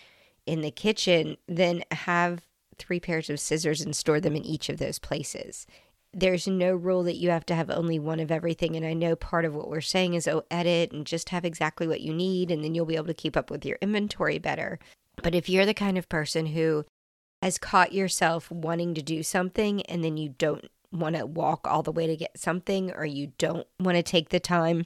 in 0.45 0.59
the 0.59 0.71
kitchen, 0.71 1.37
then 1.47 1.85
have 1.91 2.41
three 2.77 2.99
pairs 2.99 3.29
of 3.29 3.39
scissors 3.39 3.81
and 3.81 3.95
store 3.95 4.19
them 4.19 4.35
in 4.35 4.45
each 4.45 4.69
of 4.69 4.77
those 4.77 4.99
places. 4.99 5.65
There's 6.13 6.47
no 6.47 6.73
rule 6.73 7.03
that 7.03 7.17
you 7.17 7.29
have 7.29 7.45
to 7.47 7.55
have 7.55 7.69
only 7.69 7.99
one 7.99 8.19
of 8.19 8.31
everything. 8.31 8.75
And 8.75 8.85
I 8.85 8.93
know 8.93 9.15
part 9.15 9.45
of 9.45 9.53
what 9.53 9.69
we're 9.69 9.81
saying 9.81 10.13
is, 10.13 10.27
oh, 10.27 10.43
edit 10.49 10.91
and 10.91 11.05
just 11.05 11.29
have 11.29 11.45
exactly 11.45 11.87
what 11.87 12.01
you 12.01 12.13
need, 12.13 12.49
and 12.49 12.63
then 12.63 12.73
you'll 12.73 12.85
be 12.85 12.95
able 12.95 13.07
to 13.07 13.13
keep 13.13 13.37
up 13.37 13.51
with 13.51 13.65
your 13.65 13.77
inventory 13.81 14.39
better. 14.39 14.79
But 15.21 15.35
if 15.35 15.49
you're 15.49 15.65
the 15.65 15.73
kind 15.73 15.97
of 15.97 16.09
person 16.09 16.47
who 16.47 16.85
has 17.41 17.57
caught 17.57 17.93
yourself 17.93 18.49
wanting 18.49 18.93
to 18.95 19.01
do 19.01 19.21
something 19.21 19.81
and 19.83 20.03
then 20.03 20.17
you 20.17 20.29
don't 20.29 20.65
want 20.91 21.15
to 21.15 21.25
walk 21.25 21.67
all 21.67 21.83
the 21.83 21.91
way 21.91 22.07
to 22.07 22.15
get 22.15 22.39
something 22.39 22.91
or 22.91 23.05
you 23.05 23.33
don't 23.37 23.67
want 23.79 23.95
to 23.97 24.03
take 24.03 24.29
the 24.29 24.39
time, 24.39 24.85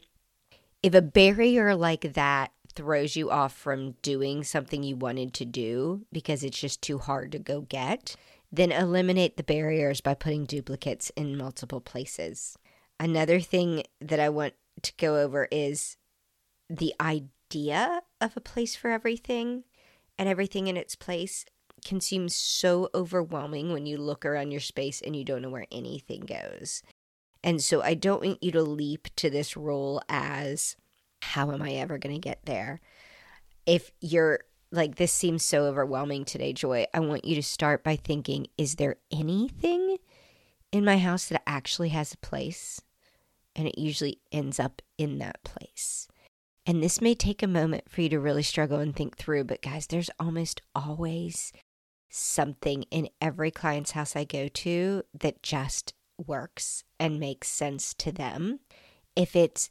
if 0.83 0.93
a 0.93 1.01
barrier 1.01 1.75
like 1.75 2.13
that 2.13 2.51
throws 2.75 3.15
you 3.15 3.29
off 3.29 3.53
from 3.53 3.95
doing 4.01 4.43
something 4.43 4.83
you 4.83 4.95
wanted 4.95 5.33
to 5.35 5.45
do 5.45 6.05
because 6.11 6.43
it's 6.43 6.59
just 6.59 6.81
too 6.81 6.97
hard 6.97 7.31
to 7.31 7.39
go 7.39 7.61
get, 7.61 8.15
then 8.51 8.71
eliminate 8.71 9.37
the 9.37 9.43
barriers 9.43 10.01
by 10.01 10.13
putting 10.13 10.45
duplicates 10.45 11.11
in 11.15 11.37
multiple 11.37 11.81
places. 11.81 12.57
Another 12.99 13.39
thing 13.39 13.83
that 13.99 14.19
I 14.19 14.29
want 14.29 14.53
to 14.83 14.93
go 14.97 15.17
over 15.17 15.47
is 15.51 15.97
the 16.69 16.93
idea 16.99 18.01
of 18.19 18.35
a 18.35 18.41
place 18.41 18.75
for 18.75 18.89
everything 18.91 19.63
and 20.17 20.29
everything 20.29 20.67
in 20.67 20.77
its 20.77 20.95
place 20.95 21.45
can 21.83 21.99
seem 21.99 22.29
so 22.29 22.89
overwhelming 22.93 23.73
when 23.73 23.85
you 23.85 23.97
look 23.97 24.25
around 24.25 24.51
your 24.51 24.61
space 24.61 25.01
and 25.01 25.15
you 25.15 25.23
don't 25.23 25.41
know 25.41 25.49
where 25.49 25.67
anything 25.71 26.21
goes. 26.21 26.83
And 27.43 27.61
so 27.61 27.81
I 27.81 27.95
don't 27.95 28.23
want 28.23 28.43
you 28.43 28.51
to 28.51 28.61
leap 28.61 29.07
to 29.15 29.29
this 29.29 29.57
role 29.57 30.01
as, 30.07 30.75
how 31.21 31.51
am 31.51 31.61
I 31.61 31.73
ever 31.73 31.97
going 31.97 32.15
to 32.15 32.19
get 32.19 32.45
there? 32.45 32.81
If 33.65 33.91
you're 34.01 34.41
like, 34.71 34.95
this 34.95 35.11
seems 35.11 35.43
so 35.43 35.65
overwhelming 35.65 36.25
today, 36.25 36.53
Joy, 36.53 36.85
I 36.93 36.99
want 36.99 37.25
you 37.25 37.35
to 37.35 37.43
start 37.43 37.83
by 37.83 37.95
thinking, 37.95 38.47
is 38.57 38.75
there 38.75 38.97
anything 39.11 39.97
in 40.71 40.85
my 40.85 40.97
house 40.97 41.25
that 41.25 41.43
actually 41.45 41.89
has 41.89 42.13
a 42.13 42.17
place? 42.17 42.81
And 43.55 43.67
it 43.67 43.77
usually 43.77 44.19
ends 44.31 44.59
up 44.59 44.81
in 44.97 45.19
that 45.19 45.43
place. 45.43 46.07
And 46.65 46.81
this 46.81 47.01
may 47.01 47.15
take 47.15 47.43
a 47.43 47.47
moment 47.47 47.89
for 47.89 48.01
you 48.01 48.09
to 48.09 48.19
really 48.19 48.43
struggle 48.43 48.79
and 48.79 48.95
think 48.95 49.17
through, 49.17 49.45
but 49.45 49.61
guys, 49.61 49.87
there's 49.87 50.11
almost 50.19 50.61
always 50.75 51.51
something 52.09 52.83
in 52.83 53.09
every 53.21 53.51
client's 53.51 53.91
house 53.91 54.15
I 54.15 54.25
go 54.25 54.47
to 54.47 55.03
that 55.19 55.41
just 55.41 55.93
works 56.25 56.83
and 56.99 57.19
makes 57.19 57.47
sense 57.47 57.93
to 57.95 58.11
them. 58.11 58.59
If 59.15 59.35
it's 59.35 59.69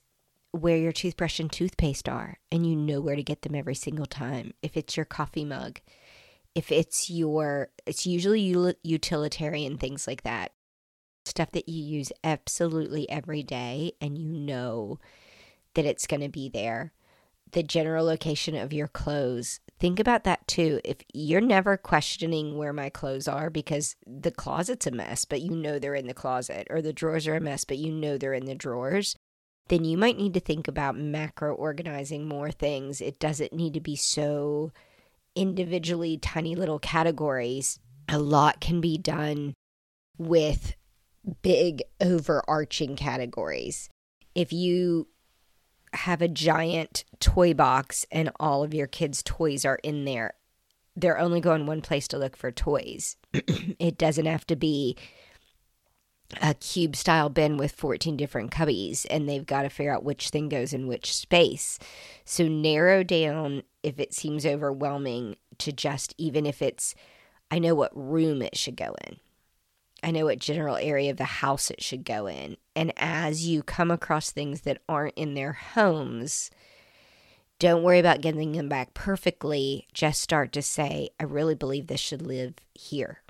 where 0.53 0.77
your 0.77 0.93
toothbrush 0.93 1.39
and 1.39 1.51
toothpaste 1.51 2.09
are 2.09 2.39
and 2.51 2.67
you 2.67 2.75
know 2.75 3.01
where 3.01 3.17
to 3.17 3.23
get 3.23 3.43
them 3.43 3.55
every 3.55 3.75
single 3.75 4.07
time, 4.07 4.53
if 4.63 4.77
it's 4.77 4.97
your 4.97 5.07
coffee 5.07 5.45
mug, 5.45 5.81
if 6.55 6.73
it's 6.73 7.09
your, 7.09 7.71
it's 7.87 8.07
usually 8.07 8.41
utilitarian 8.83 9.79
things 9.79 10.07
like 10.07 10.23
that, 10.23 10.53
stuff 11.25 11.53
that 11.53 11.69
you 11.69 11.83
use 11.83 12.13
absolutely 12.25 13.09
every 13.09 13.43
day 13.43 13.93
and 14.01 14.19
you 14.19 14.29
know 14.29 14.99
that 15.75 15.85
it's 15.85 16.07
going 16.07 16.23
to 16.23 16.29
be 16.29 16.49
there 16.49 16.93
the 17.53 17.63
general 17.63 18.05
location 18.05 18.57
of 18.57 18.73
your 18.73 18.89
clothes. 18.89 19.61
Think 19.79 19.99
about 19.99 20.25
that 20.25 20.47
too. 20.47 20.81
If 20.85 20.99
you're 21.13 21.41
never 21.41 21.77
questioning 21.77 22.57
where 22.57 22.73
my 22.73 22.91
clothes 22.91 23.27
are 23.27 23.51
because 23.51 23.97
the 24.07 24.31
closet's 24.31 24.87
a 24.87 24.91
mess, 24.91 25.25
but 25.25 25.41
you 25.41 25.51
know 25.51 25.79
they're 25.79 25.95
in 25.95 26.07
the 26.07 26.15
closet, 26.15 26.67
or 26.71 26.83
the 26.83 26.93
drawers 26.93 27.27
are 27.27 27.37
a 27.37 27.41
mess, 27.41 27.65
but 27.65 27.79
you 27.79 27.93
know 27.93 28.19
they're 28.19 28.35
in 28.35 28.45
the 28.45 28.55
drawers, 28.55 29.17
then 29.71 29.85
you 29.85 29.97
might 29.97 30.19
need 30.19 30.35
to 30.35 30.41
think 30.41 30.67
about 30.67 30.99
macro 30.99 31.55
organizing 31.55 32.27
more 32.27 32.51
things. 32.51 33.01
It 33.01 33.21
doesn't 33.21 33.53
need 33.53 33.75
to 33.75 33.81
be 33.81 33.95
so 33.95 34.73
individually 35.37 36.19
tiny 36.19 36.57
little 36.57 36.81
categories. 36.81 37.79
A 38.09 38.19
lot 38.19 38.61
can 38.61 38.81
be 38.81 38.99
done 38.99 39.55
with 40.19 40.75
big 41.43 41.83
overarching 42.01 42.97
categories. 42.97 43.89
If 44.35 44.53
you 44.53 45.07
have 45.93 46.21
a 46.21 46.29
giant 46.29 47.05
toy 47.21 47.55
box 47.55 48.05
and 48.11 48.31
all 48.41 48.65
of 48.65 48.75
your 48.75 48.87
kids' 48.89 49.23
toys 49.23 49.65
are 49.65 49.79
in 49.83 50.05
there. 50.05 50.35
They're 50.97 51.19
only 51.19 51.41
going 51.41 51.67
one 51.67 51.81
place 51.81 52.09
to 52.09 52.19
look 52.19 52.37
for 52.37 52.51
toys. 52.51 53.17
it 53.33 53.99
doesn't 53.99 54.27
have 54.27 54.47
to 54.49 54.57
be 54.57 54.97
a 56.41 56.55
cube 56.55 56.95
style 56.97 57.29
bin 57.29 57.57
with 57.57 57.73
14 57.73 58.17
different 58.17 58.51
cubbies 58.51 59.07
and 59.11 59.29
they've 59.29 59.47
got 59.47 59.63
to 59.63 59.69
figure 59.69 59.95
out 59.95 60.05
which 60.05 60.31
thing 60.31 60.49
goes 60.49 60.73
in 60.73 60.87
which 60.87 61.15
space. 61.15 61.79
So 62.25 62.47
narrow 62.47 63.03
down 63.03 63.63
if 63.83 63.99
it 63.99 64.15
seems 64.15 64.47
overwhelming 64.47 65.37
to 65.59 65.73
just 65.73 66.15
even 66.19 66.47
if 66.47 66.63
it's 66.63 66.95
I 67.51 67.59
know 67.59 67.75
what 67.75 67.91
room 67.95 68.43
it 68.43 68.57
should 68.57 68.77
go 68.77 68.95
in. 69.07 69.19
I 70.03 70.13
know 70.13 70.27
what 70.27 70.39
general 70.39 70.77
area 70.77 71.11
of 71.11 71.17
the 71.17 71.25
house 71.25 71.71
it 71.71 71.83
should 71.83 72.05
go 72.05 72.27
in. 72.27 72.57
And 72.75 72.93
as 72.97 73.47
you 73.47 73.63
come 73.63 73.91
across 73.91 74.31
things 74.31 74.63
that 74.63 74.81
aren't 74.89 75.15
in 75.15 75.35
their 75.35 75.53
homes, 75.53 76.51
don't 77.59 77.83
worry 77.83 77.99
about 77.99 78.23
getting 78.23 78.53
them 78.53 78.69
back 78.69 78.95
perfectly. 78.95 79.87
Just 79.93 80.23
start 80.23 80.53
to 80.53 80.63
say, 80.63 81.11
I 81.19 81.25
really 81.25 81.55
believe 81.55 81.89
this 81.89 82.01
should 82.01 82.23
live 82.23 82.55
here. 82.75 83.21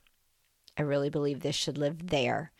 I 0.79 0.83
really 0.83 1.11
believe 1.11 1.41
this 1.41 1.57
should 1.57 1.77
live 1.77 2.09
there. 2.09 2.53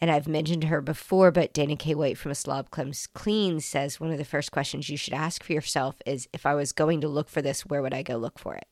And 0.00 0.10
I've 0.10 0.28
mentioned 0.28 0.64
her 0.64 0.80
before, 0.80 1.30
but 1.30 1.52
Dana 1.52 1.76
K. 1.76 1.94
White 1.94 2.16
from 2.16 2.30
A 2.30 2.34
Slob 2.34 2.70
Comes 2.70 3.06
Clean 3.06 3.60
says 3.60 4.00
one 4.00 4.10
of 4.10 4.18
the 4.18 4.24
first 4.24 4.50
questions 4.50 4.88
you 4.88 4.96
should 4.96 5.12
ask 5.12 5.42
for 5.42 5.52
yourself 5.52 5.96
is 6.06 6.26
if 6.32 6.46
I 6.46 6.54
was 6.54 6.72
going 6.72 7.02
to 7.02 7.08
look 7.08 7.28
for 7.28 7.42
this, 7.42 7.66
where 7.66 7.82
would 7.82 7.92
I 7.92 8.02
go 8.02 8.16
look 8.16 8.38
for 8.38 8.54
it? 8.54 8.66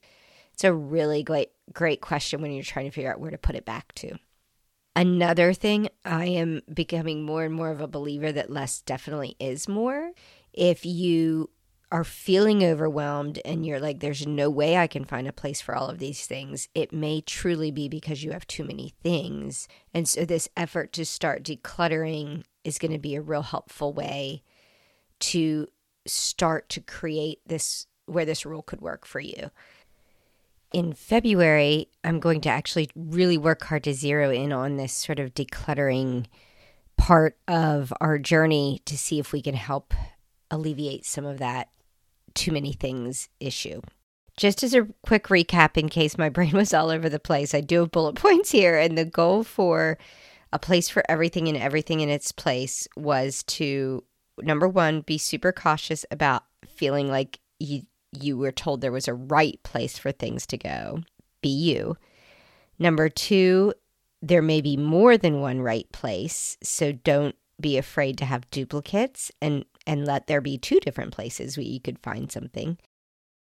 It's 0.55 0.65
a 0.65 0.73
really 0.73 1.23
great, 1.23 1.51
great 1.73 2.01
question 2.01 2.41
when 2.41 2.53
you're 2.53 2.65
trying 2.65 2.87
to 2.87 2.91
figure 2.91 3.13
out 3.13 3.21
where 3.21 3.31
to 3.31 3.39
put 3.39 3.57
it 3.57 3.67
back 3.67 3.95
to. 3.97 4.17
Another 4.97 5.53
thing, 5.53 5.89
I 6.05 6.27
am 6.27 6.63
becoming 6.73 7.23
more 7.23 7.45
and 7.45 7.55
more 7.55 7.71
of 7.71 7.81
a 7.81 7.87
believer 7.87 8.33
that 8.33 8.51
less 8.51 8.81
definitely 8.81 9.37
is 9.39 9.69
more. 9.69 10.13
If 10.53 10.85
you 10.85 11.51
are 11.90 12.04
feeling 12.04 12.62
overwhelmed 12.62 13.40
and 13.45 13.64
you're 13.64 13.80
like, 13.80 14.00
there's 14.00 14.26
no 14.26 14.50
way 14.50 14.76
I 14.76 14.87
can 14.87 15.04
find 15.04 15.26
a 15.26 15.33
place 15.33 15.61
for 15.61 15.75
all 15.75 15.88
of 15.88 15.99
these 15.99 16.26
things, 16.26 16.68
it 16.75 16.92
may 16.92 17.21
truly 17.21 17.71
be 17.71 17.88
because 17.88 18.23
you 18.23 18.33
have 18.33 18.47
too 18.47 18.64
many 18.64 18.95
things. 19.02 19.68
And 19.95 20.09
so, 20.09 20.25
this 20.25 20.49
effort 20.57 20.92
to 20.95 21.04
start 21.04 21.45
decluttering 21.45 22.45
is 22.64 22.78
going 22.78 22.92
to 22.92 22.99
be 22.99 23.14
a 23.14 23.23
real 23.23 23.42
helpful 23.42 23.92
way 23.92 24.42
to 25.21 25.68
start 26.07 26.68
to 26.71 26.80
create 26.80 27.40
this 27.47 27.87
where 28.07 28.25
this 28.25 28.47
rule 28.47 28.62
could 28.62 28.80
work 28.80 29.04
for 29.04 29.21
you 29.21 29.50
in 30.73 30.92
February, 30.92 31.88
I'm 32.04 32.21
going 32.21 32.40
to 32.42 32.50
actually 32.50 32.90
really 32.95 33.38
work 33.38 33.64
hard 33.64 33.85
to 33.85 33.95
zero 33.95 34.30
in 34.30 34.52
on 34.52 34.76
this 34.76 34.92
sort 34.92 35.18
of 35.18 35.35
decluttering 35.35 36.26
part 36.97 37.38
of 37.47 37.92
our 38.00 38.18
journey 38.18 38.83
to 38.85 38.99
see 38.99 39.18
if 39.18 39.33
we 39.33 39.40
can 39.40 39.54
help 39.54 39.95
alleviate 40.50 41.04
some 41.04 41.25
of 41.25 41.38
that 41.38 41.68
too 42.35 42.53
many 42.53 42.73
things 42.73 43.29
issue. 43.41 43.81
Just 44.37 44.63
as 44.63 44.75
a 44.75 44.87
quick 45.03 45.25
recap, 45.25 45.77
in 45.77 45.89
case 45.89 46.17
my 46.17 46.29
brain 46.29 46.53
was 46.53 46.73
all 46.73 46.91
over 46.91 47.09
the 47.09 47.19
place, 47.19 47.55
I 47.55 47.61
do 47.61 47.81
have 47.81 47.91
bullet 47.91 48.15
points 48.15 48.51
here. 48.51 48.79
And 48.79 48.97
the 48.97 49.05
goal 49.05 49.45
for 49.45 49.99
a 50.53 50.59
place 50.59 50.89
for 50.89 51.03
everything 51.09 51.49
and 51.49 51.59
everything 51.59 52.01
in 52.01 52.09
its 52.09 52.33
place 52.33 52.89
was 52.97 53.43
to 53.45 54.05
number 54.43 54.69
one, 54.69 55.01
be 55.01 55.19
super 55.19 55.53
cautious 55.53 56.05
about 56.11 56.45
feeling 56.67 57.09
like 57.09 57.41
you 57.59 57.83
you 58.13 58.39
were 58.39 58.53
told 58.53 58.81
there 58.81 58.93
was 58.93 59.09
a 59.09 59.15
right 59.15 59.61
place 59.63 59.99
for 59.99 60.13
things 60.13 60.47
to 60.47 60.57
go. 60.57 61.01
Be 61.43 61.51
you. 61.51 61.97
Number 62.79 63.11
two, 63.11 63.75
there 64.23 64.41
may 64.41 64.63
be 64.63 64.79
more 64.79 65.19
than 65.19 65.41
one 65.41 65.61
right 65.61 65.91
place, 65.93 66.57
so 66.63 66.93
don't 66.93 67.35
be 67.61 67.77
afraid 67.77 68.17
to 68.19 68.25
have 68.25 68.51
duplicates 68.51 69.31
and 69.43 69.65
and 69.88 70.07
let 70.07 70.26
there 70.26 70.42
be 70.42 70.59
two 70.59 70.78
different 70.80 71.12
places 71.12 71.57
where 71.57 71.66
you 71.66 71.80
could 71.80 71.99
find 71.99 72.30
something. 72.30 72.76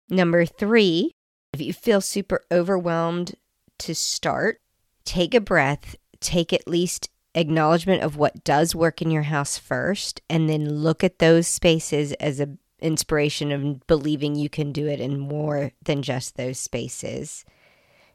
Number 0.09 0.47
three, 0.47 1.13
if 1.53 1.61
you 1.61 1.73
feel 1.73 2.01
super 2.01 2.41
overwhelmed 2.51 3.35
to 3.81 3.95
start, 3.95 4.59
take 5.05 5.35
a 5.35 5.41
breath, 5.41 5.95
take 6.21 6.53
at 6.53 6.67
least 6.67 7.11
acknowledgement 7.35 8.03
of 8.03 8.17
what 8.17 8.45
does 8.45 8.75
work 8.75 9.03
in 9.03 9.11
your 9.11 9.25
house 9.25 9.59
first, 9.59 10.23
and 10.31 10.49
then 10.49 10.69
look 10.69 11.05
at 11.05 11.19
those 11.19 11.47
spaces 11.47 12.13
as 12.15 12.41
a 12.41 12.49
inspiration 12.81 13.53
of 13.53 13.87
believing 13.87 14.35
you 14.35 14.49
can 14.49 14.73
do 14.73 14.89
it 14.89 15.01
in 15.01 15.19
more 15.19 15.71
than 15.85 16.03
just 16.03 16.37
those 16.37 16.59
spaces. 16.59 17.45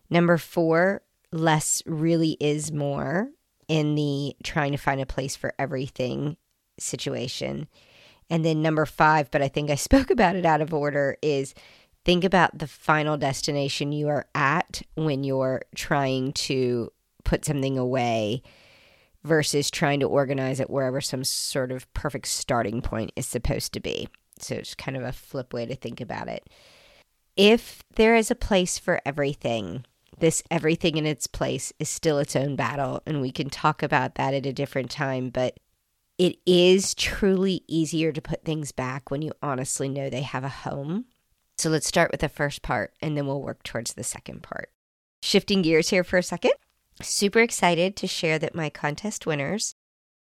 Number 0.10 0.38
four, 0.38 1.04
less 1.32 1.82
really 1.86 2.36
is 2.40 2.72
more 2.72 3.30
in 3.68 3.96
the 3.96 4.36
trying 4.44 4.74
to 4.74 4.78
find 4.78 5.00
a 5.00 5.06
place 5.06 5.36
for 5.36 5.54
everything 5.58 6.36
situation. 6.80 7.68
And 8.30 8.44
then 8.44 8.62
number 8.62 8.86
five, 8.86 9.32
but 9.32 9.42
I 9.42 9.48
think 9.48 9.70
I 9.70 9.76
spoke 9.88 10.10
about 10.10 10.36
it 10.36 10.46
out 10.46 10.62
of 10.62 10.74
order, 10.74 11.18
is 11.22 11.54
think 12.06 12.24
about 12.24 12.58
the 12.58 12.68
final 12.68 13.18
destination 13.18 13.92
you 13.92 14.08
are 14.08 14.26
at 14.34 14.82
when 14.96 15.24
you're 15.24 15.64
trying 15.76 16.34
to 16.34 16.92
put 17.24 17.46
something 17.46 17.78
away 17.78 18.42
versus 19.24 19.70
trying 19.70 20.00
to 20.00 20.08
organize 20.08 20.60
it 20.60 20.70
wherever 20.70 21.02
some 21.02 21.24
sort 21.24 21.72
of 21.72 21.92
perfect 21.94 22.28
starting 22.28 22.82
point 22.82 23.12
is 23.16 23.28
supposed 23.28 23.74
to 23.74 23.80
be. 23.80 24.08
So 24.40 24.56
it's 24.56 24.76
kind 24.76 24.96
of 24.96 25.04
a 25.04 25.12
flip 25.12 25.54
way 25.54 25.66
to 25.66 25.76
think 25.76 26.00
about 26.00 26.30
it. 26.30 26.48
If 27.36 27.84
there 27.96 28.16
is 28.16 28.32
a 28.32 28.36
place 28.36 28.78
for 28.78 29.02
everything, 29.06 29.86
this 30.20 30.42
everything 30.50 30.98
in 30.98 31.06
its 31.06 31.28
place 31.28 31.74
is 31.78 31.90
still 31.90 32.18
its 32.18 32.36
own 32.36 32.56
battle, 32.56 33.02
and 33.06 33.22
we 33.22 33.32
can 33.32 33.50
talk 33.50 33.84
about 33.84 34.16
that 34.16 34.34
at 34.34 34.46
a 34.46 34.54
different 34.54 34.90
time. 34.90 35.30
But 35.30 35.60
it 36.18 36.38
is 36.46 36.96
truly 36.96 37.64
easier 37.68 38.12
to 38.12 38.22
put 38.22 38.44
things 38.44 38.72
back 38.72 39.12
when 39.12 39.22
you 39.22 39.32
honestly 39.42 39.88
know 39.90 40.10
they 40.10 40.22
have 40.22 40.44
a 40.44 40.50
home 40.50 41.06
so 41.58 41.72
let's 41.72 41.88
start 41.88 42.12
with 42.12 42.22
the 42.22 42.30
first 42.30 42.62
part 42.62 42.94
and 43.02 43.18
then 43.18 43.26
we'll 43.26 43.42
work 43.42 43.64
towards 43.64 43.94
the 43.94 44.04
second 44.04 44.44
part. 44.44 44.70
Shifting 45.24 45.64
gears 45.64 45.90
here 45.90 46.04
for 46.04 46.18
a 46.18 46.24
second. 46.24 46.54
Super 47.02 47.40
excited 47.40 47.96
to 47.96 48.08
share 48.08 48.38
that 48.38 48.54
my 48.54 48.70
contest 48.70 49.26
winners 49.26 49.74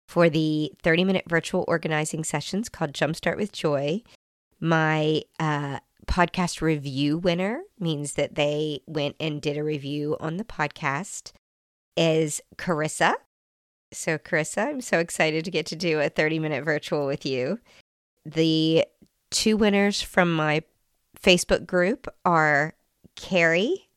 for 0.08 0.30
the 0.30 0.72
30 0.82 1.04
minute 1.04 1.26
virtual 1.28 1.66
organizing 1.68 2.24
sessions 2.24 2.70
called 2.70 2.94
Jumpstart 2.94 3.36
with 3.36 3.52
Joy, 3.52 4.04
my 4.62 5.22
uh, 5.38 5.80
podcast 6.08 6.62
review 6.62 7.18
winner 7.18 7.62
means 7.78 8.14
that 8.14 8.36
they 8.36 8.80
went 8.88 9.18
and 9.20 9.42
did 9.42 9.58
a 9.58 9.64
review 9.64 10.16
on 10.22 10.38
the 10.38 10.46
podcast, 10.46 11.34
is 11.98 12.42
Carissa. 12.56 13.16
So, 13.92 14.18
Carissa, 14.18 14.68
I'm 14.68 14.82
so 14.82 15.00
excited 15.00 15.46
to 15.46 15.52
get 15.52 15.66
to 15.68 15.76
do 15.76 16.00
a 16.00 16.10
30 16.10 16.40
minute 16.40 16.66
virtual 16.66 17.06
with 17.06 17.26
you. 17.26 17.60
The 18.26 18.86
two 19.32 19.58
winners 19.58 20.02
from 20.02 20.34
my 20.34 20.64
Facebook 21.22 21.66
group 21.66 22.08
are 22.26 22.74
Carrie 23.16 23.90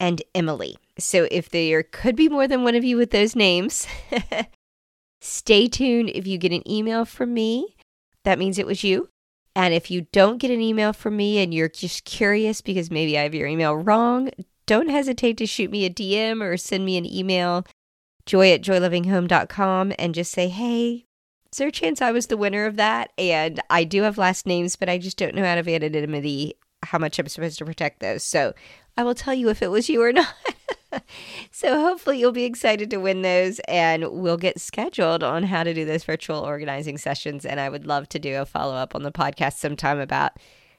and 0.00 0.22
Emily. 0.34 0.76
So 0.98 1.26
if 1.30 1.48
there 1.48 1.82
could 1.82 2.16
be 2.16 2.28
more 2.28 2.46
than 2.46 2.62
one 2.62 2.74
of 2.74 2.84
you 2.84 2.96
with 2.96 3.10
those 3.10 3.34
names, 3.34 3.86
stay 5.20 5.66
tuned. 5.68 6.10
If 6.14 6.26
you 6.26 6.38
get 6.38 6.52
an 6.52 6.68
email 6.70 7.04
from 7.04 7.34
me, 7.34 7.76
that 8.24 8.38
means 8.38 8.58
it 8.58 8.66
was 8.66 8.84
you. 8.84 9.08
And 9.56 9.72
if 9.72 9.90
you 9.90 10.06
don't 10.12 10.38
get 10.38 10.50
an 10.50 10.60
email 10.60 10.92
from 10.92 11.16
me 11.16 11.38
and 11.38 11.54
you're 11.54 11.68
just 11.68 12.04
curious 12.04 12.60
because 12.60 12.90
maybe 12.90 13.16
I 13.16 13.22
have 13.22 13.34
your 13.34 13.46
email 13.46 13.76
wrong, 13.76 14.30
don't 14.66 14.88
hesitate 14.88 15.36
to 15.38 15.46
shoot 15.46 15.70
me 15.70 15.84
a 15.84 15.90
DM 15.90 16.42
or 16.42 16.56
send 16.56 16.84
me 16.84 16.96
an 16.96 17.06
email, 17.06 17.64
joy 18.26 18.52
at 18.52 18.62
joylovinghome.com, 18.62 19.92
and 19.98 20.14
just 20.14 20.32
say, 20.32 20.48
hey, 20.48 21.06
is 21.52 21.58
there 21.58 21.68
a 21.68 21.72
chance 21.72 22.02
I 22.02 22.10
was 22.10 22.26
the 22.26 22.36
winner 22.36 22.66
of 22.66 22.76
that? 22.76 23.12
And 23.16 23.60
I 23.70 23.84
do 23.84 24.02
have 24.02 24.18
last 24.18 24.46
names, 24.46 24.76
but 24.76 24.88
I 24.88 24.98
just 24.98 25.16
don't 25.16 25.34
know 25.34 25.44
out 25.44 25.58
of 25.58 25.68
anonymity 25.68 26.54
how 26.82 26.98
much 26.98 27.18
I'm 27.18 27.28
supposed 27.28 27.58
to 27.58 27.64
protect 27.64 28.00
those. 28.00 28.24
So 28.24 28.54
I 28.96 29.04
will 29.04 29.14
tell 29.14 29.34
you 29.34 29.48
if 29.50 29.62
it 29.62 29.70
was 29.70 29.88
you 29.88 30.02
or 30.02 30.12
not. 30.12 30.34
so 31.50 31.80
hopefully 31.80 32.18
you'll 32.18 32.32
be 32.32 32.44
excited 32.44 32.90
to 32.90 32.98
win 32.98 33.22
those 33.22 33.60
and 33.60 34.08
we'll 34.10 34.36
get 34.36 34.60
scheduled 34.60 35.22
on 35.22 35.44
how 35.44 35.62
to 35.62 35.74
do 35.74 35.84
those 35.84 36.04
virtual 36.04 36.40
organizing 36.40 36.98
sessions. 36.98 37.44
And 37.44 37.60
I 37.60 37.68
would 37.68 37.86
love 37.86 38.08
to 38.10 38.18
do 38.18 38.36
a 38.36 38.46
follow 38.46 38.74
up 38.74 38.94
on 38.94 39.02
the 39.02 39.12
podcast 39.12 39.54
sometime 39.54 40.00
about 40.00 40.32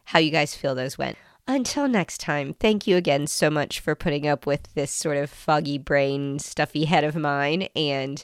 how 0.06 0.20
you 0.20 0.32
guys 0.32 0.56
feel 0.56 0.76
those 0.76 0.98
went. 0.98 1.18
Until 1.48 1.88
next 1.88 2.20
time, 2.20 2.56
thank 2.56 2.88
you 2.88 2.98
again 2.98 3.28
so 3.28 3.52
much 3.52 3.80
for 3.80 3.94
putting 3.94 4.28
up 4.28 4.48
with 4.48 4.74
this 4.74 4.92
sort 4.92 5.18
of 5.18 5.30
foggy 5.30 5.78
brain, 5.78 6.40
stuffy 6.40 6.86
head 6.86 7.04
of 7.04 7.16
mine 7.16 7.70
and 7.76 8.24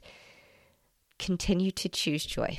continue 1.19 1.69
to 1.71 1.87
choose 1.87 2.25
joy. 2.25 2.57